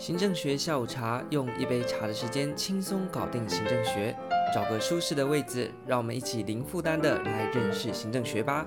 [0.00, 4.16] 行政学下午茶，用一杯茶的时间轻松搞定行政学。
[4.54, 8.66] 找个舒适的位置，让我们一起零负担的来认识行政学吧。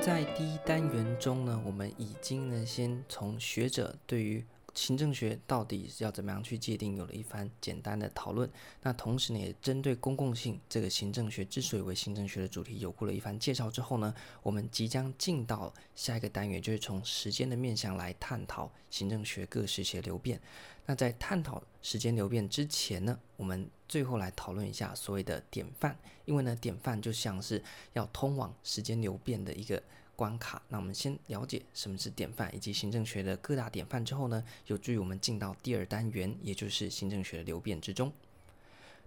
[0.00, 4.44] 在第一单元中呢，我们已经呢先从学者对于
[4.78, 8.48] 行政学到底要怎么样去界定，有了一番简单的讨论。
[8.80, 20.40] 那同时呢，也针对公共性这个行政学之所以为行政学的主题，有过了一番介绍之后呢，我们即将进到下一个单元，就是从时间的面向来探讨行政学各时期的流变。
[20.86, 27.60] 那在探讨时间流变之前呢，我们最后来讨论一下所谓的典范，因为呢，典范就像是
[27.94, 29.82] 要通往时间流变的一个。
[30.18, 30.60] 关卡。
[30.68, 38.12] 那我们先了解什么是典范以及行政学的各大典范之后呢，有助于我们进到第二单元，也就是行政学的流变之中。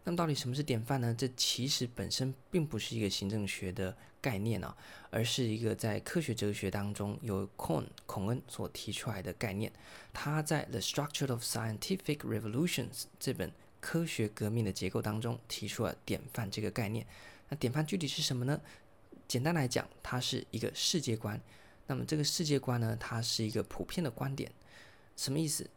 [0.05, 1.13] 那么到底什么是典范呢？
[1.13, 4.75] 这其实本身并不是一个行政学的概念啊，
[5.09, 9.71] 而是一个在科学哲学当中由 Kohn 孔恩所提出来的概念。
[10.13, 12.87] 他在《The Structure of Scientific Revolutions》
[13.19, 17.05] 这本科学革命的结构当中提出了典范这个概念。
[17.49, 18.59] 那典范具体是什么呢？
[19.31, 21.39] 简单来讲，它是一个世界观。
[21.87, 24.51] 那么这个世界观呢，它是一个普遍的观点。
[25.15, 25.69] 什么意思？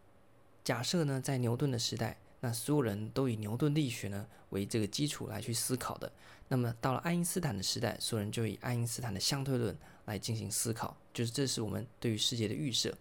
[0.64, 6.10] 假设呢，在牛顿的时代，那所有人都以牛顿力学呢为这个基础来去思考的。
[6.48, 10.96] 那么到了爱因斯坦的时代，所有人就以爱因斯坦的相对论来进行思考。
[11.12, 12.92] 就是这是我们对于世界的预设。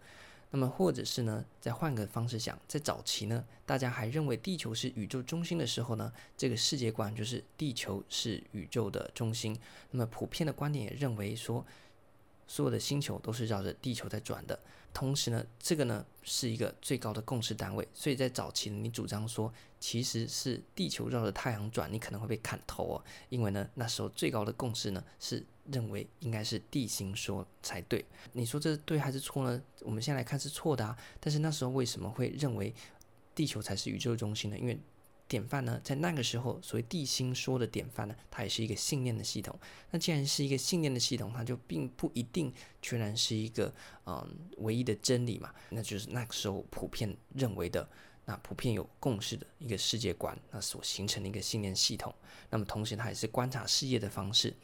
[0.54, 9.58] 那么，或者是呢，再换个方式想，在早期呢，大家还认为地球是宇宙中心的时候呢，这个世界观就是地球是宇宙的中心。
[9.90, 11.66] 那么，普遍的观点也认为说，
[12.46, 14.56] 所有的星球都是绕着地球在转的。
[14.92, 17.88] 同时呢，这个呢是一个最高的共识单位。
[17.92, 25.44] 所以在早期呢，你主张说其实是地球绕着太阳转，你可能会被砍头哦，因为呢，那时候最高的共识呢是。
[25.70, 29.62] 认为应该是地心说才对，你说这对还是错呢？
[29.80, 30.96] 我们先来看是错的啊。
[31.20, 32.74] 但是那时候为什么会认为
[33.34, 34.58] 地球才是宇宙中心呢？
[34.58, 34.78] 因为
[35.26, 39.58] 典范呢，在那个时候，所谓地心说的典范呢，它也是一个信念的系统。
[39.90, 42.52] 那既然是一个信念的系统，它就并不一定
[42.82, 43.72] 全然是一个
[44.04, 45.52] 嗯唯一的真理嘛。
[45.70, 47.88] 那就是那个时候普遍认为的，
[48.26, 52.14] 那普遍有共识的一个世界观，那所形成的一个信念系统。
[52.50, 54.54] 那么同时，它也是观察世界的方式。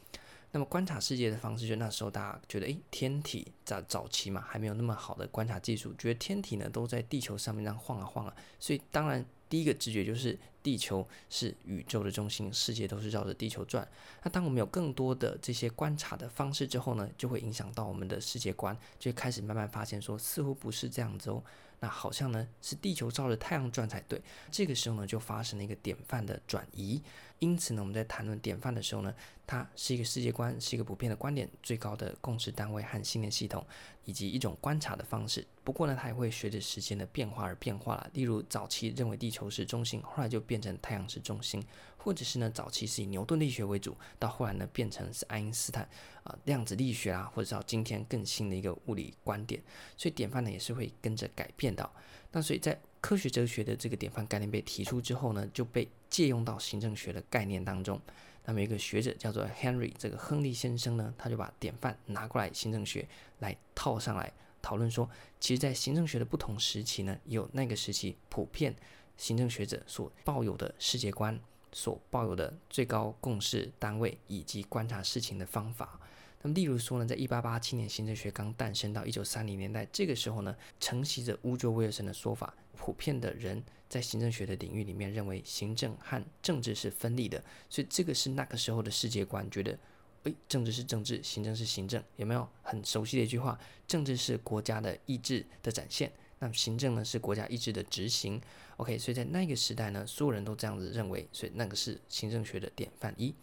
[0.51, 13.87] 那么观察世界的方式，就那时候大家觉得，诶，天体在早期嘛，还没有那么好的观察技术，觉得天体呢都在地球上面这样晃啊晃啊，所以当然第一个直觉就是地球是宇宙的中心，世界都是绕着地球转。
[14.23, 21.41] 那当我们有更多的这些观察的方式之后呢，就会影响到我们的世界观，就开始慢慢发现说，似乎不是这样子哦。
[21.81, 24.21] 那好像呢是地球绕着太阳转才对，
[24.51, 27.01] 这个时候呢就发生了一个典范的转移。
[27.39, 29.11] 因此呢我们在谈论典范的时候呢，
[29.47, 33.65] 它是一个世界观，是一个普遍的观点，最高的共识单位和信念系统，
[34.05, 35.43] 以及一种观察的方式。
[35.63, 38.07] 不过呢它也会随着时间的变化而变化了。
[38.13, 41.63] 例如早期认为地球是中心，后来就变成太阳是中心，
[41.97, 45.89] 或者是呢早期是以牛顿力学为主，到后来呢变成是爱因斯坦
[46.23, 49.59] 啊、量子力学啊，或者到今天更新的一个物理观点。
[49.97, 51.70] 所以典范呢也是会跟着改变。
[51.75, 51.91] 到
[52.31, 57.99] 那，所以在科学哲学的这个典范概念被提出之后呢，就被借用到行政学的概念当中。
[58.45, 63.07] 那么一个学者叫做 Henry，这个亨利先生呢，他就把典范拿过来行政学
[63.39, 64.31] 来套上来
[64.61, 68.75] 讨论说，其实，在行政学的不同时期呢，有那个时期普遍
[69.17, 71.39] 行政学者所抱有的世界观，
[71.71, 75.99] 所抱有的最高共识单位以及观察事情的方法。
[76.43, 89.77] 那么，例如说呢，在一八八七年，行政学刚诞生到一九三零年代，这个时候呢，承袭着乌卓威尔森的说法，普遍的人在行政学的领域里面认为行政和政治是分立的，所以这个是那个时候的世界观，觉得，
[90.23, 93.59] 诶，政治是政治，行政是行政，有没有很熟悉的一句话？
[93.87, 98.41] 政治是国家的意志的展现，那么行政呢是国家意志的执行。
[98.77, 103.35] OK，所以在那个时代呢，所有人都这样子认为，所以那个是行政学的典范一。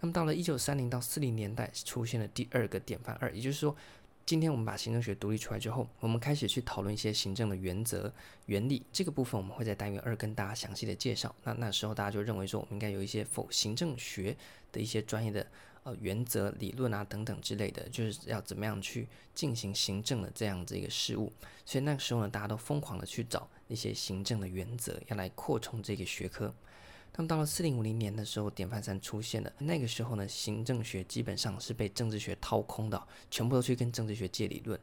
[0.00, 3.74] 那么到了一九三零到四零年代，出现了第二个典范二，也就是说，
[4.26, 8.12] 今天我们把行政学独立出来之后，我们开始去讨论一些行政的原则、
[8.46, 8.82] 原理。
[8.92, 11.34] 这个部分我们会在单元二跟大家详细的介绍。
[11.44, 14.36] 那那时候大家就认为说，我们应该有一些否行政学
[14.70, 15.46] 的一些专业的
[15.84, 21.32] 呃原则、理论啊等等之类的，就是要怎么样去进行行政的这样子一个事务。
[21.64, 26.52] 所以那个时候呢，大家都疯狂的去找一些行政的原则，要来扩充这个学科。
[27.16, 29.50] 那么到了四零五零年的时候，典范三出现了。
[29.58, 34.78] 那个时候呢，行政学基本上是被政治学掏空的，全部都去跟政治学借理论。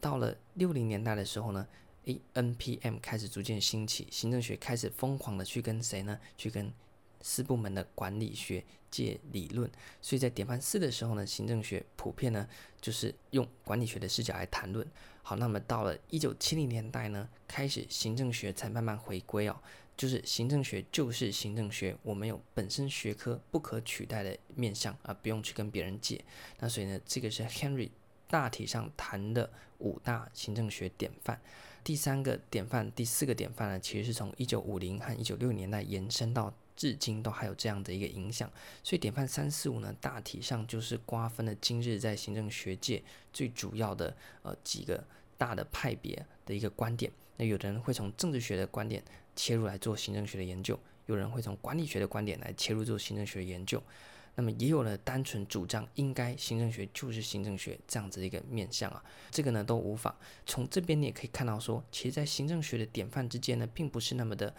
[0.00, 1.66] 到了六零年代的时候呢，
[2.04, 6.18] 诶，NPM 开始逐渐兴起，行政学开始疯狂的去跟谁呢？
[6.36, 6.72] 去跟
[7.20, 9.68] 四部门的管理学借理论。
[10.00, 12.48] 所以在典范四的时候呢，行政学普遍呢
[12.80, 14.86] 就是用管理学的视角来谈论。
[15.24, 19.56] 好，那么到了一九七零年代呢，开始行政学才慢慢回归哦，
[19.96, 26.24] 就是行政学就是行政学，我们有本身学科不可取代的面向啊，不用去跟别人借。
[26.58, 27.90] 那所以呢，这个是 Henry
[28.28, 31.40] 大体上谈的五大行政学典范。
[31.84, 38.50] 第三个典范，第四个典范呢，其实是从一九五零和一九六零年代延伸到至今都还有这样的一个影响。
[38.82, 43.02] 所以典范三四五呢，大体上就是瓜分了今日在行政学界
[43.32, 45.04] 最主要的呃几个
[45.42, 47.10] 大的派别的一个观点。
[47.36, 49.02] 那有的人会从政治学的观点
[49.34, 53.82] 切入来做行政学的研究，有人会从管理学的观点来切入做行政学的研究。
[54.34, 60.16] 那么也有了单纯主张应该行政学就是行政学这样子的一个面向啊，这个呢都无法。
[60.46, 64.54] 从这边你也可以看到说，其实，在行政学的典范之间呢，并不是那么的。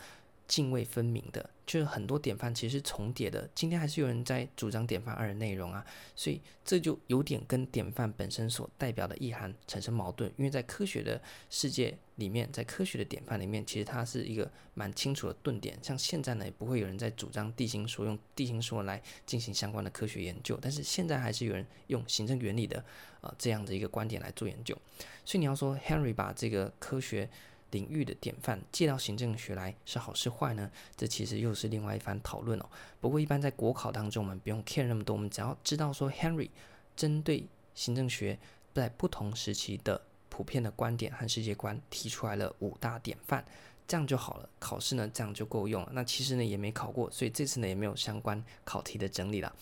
[0.53, 3.49] 泾渭分明的，就是很多典范其实是重叠的。
[3.55, 5.83] 今天还是有人在主张典范二的内容啊，
[6.15, 10.31] 所以这就有点跟典范本身所代表的意涵产生矛盾。
[10.37, 11.19] 因为在科学的
[11.49, 15.75] 世界里面，在科学的典范里面，其实它是一个蛮清楚的顿点。
[15.81, 20.55] 像现在呢，也不会有人在主张地心说，用地心说来进行相关的科学研究。
[20.61, 22.85] 但是现在还是有人用行政原理的
[23.21, 24.77] 呃这样的一个观点来做研究。
[25.25, 27.27] 所以你要说 Henry 把这个科学。
[27.73, 30.71] 领域的典范借到行政学来是好是坏呢？
[30.95, 32.65] 这其实又是另外一番讨论哦。
[33.01, 36.49] 不过一般在国考当中，我们不用 care 那么多，我们只要知道说 Henry
[36.95, 38.39] 针对行政学
[38.73, 43.43] 在不同时期的普遍的观点和世界观提出来了五大典范，
[43.87, 44.47] 这样就好了。
[44.59, 45.89] 考试呢，这样就够用了。
[45.93, 49.53] 那其实呢，也没考过，所以这次呢，也没有相关考题的整理了。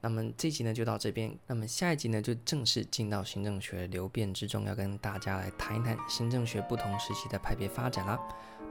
[0.00, 8.18] 那么这集呢就到这边，那么下一集呢就正式进到行政学流变之中，要跟大家来谈一谈行政学不同时期的派别发展啦。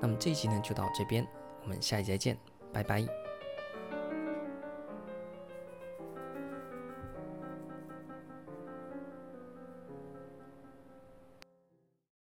[0.02, 1.28] 那么这一集呢就到这边，
[1.64, 2.38] 我们下一集再见，
[2.74, 3.29] 拜拜。